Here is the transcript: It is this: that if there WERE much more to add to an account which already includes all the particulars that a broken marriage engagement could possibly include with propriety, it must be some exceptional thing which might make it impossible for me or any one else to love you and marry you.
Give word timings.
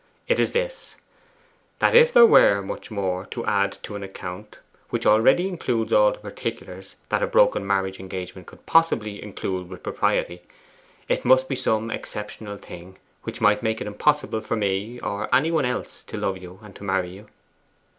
It 0.27 0.39
is 0.39 0.51
this: 0.51 0.95
that 1.77 1.93
if 1.93 2.11
there 2.11 2.25
WERE 2.25 2.63
much 2.63 2.89
more 2.89 3.23
to 3.27 3.45
add 3.45 3.77
to 3.83 3.95
an 3.95 4.01
account 4.01 4.57
which 4.89 5.05
already 5.05 5.47
includes 5.47 5.93
all 5.93 6.11
the 6.11 6.17
particulars 6.17 6.95
that 7.09 7.21
a 7.21 7.27
broken 7.27 7.67
marriage 7.67 7.99
engagement 7.99 8.47
could 8.47 8.65
possibly 8.65 9.21
include 9.21 9.69
with 9.69 9.83
propriety, 9.83 10.41
it 11.07 11.23
must 11.23 11.47
be 11.47 11.55
some 11.55 11.91
exceptional 11.91 12.57
thing 12.57 12.97
which 13.21 13.41
might 13.41 13.61
make 13.61 13.79
it 13.79 13.85
impossible 13.85 14.41
for 14.41 14.55
me 14.55 14.99
or 15.01 15.29
any 15.35 15.51
one 15.51 15.65
else 15.65 16.01
to 16.05 16.17
love 16.17 16.39
you 16.39 16.57
and 16.63 16.81
marry 16.81 17.09
you. 17.11 17.27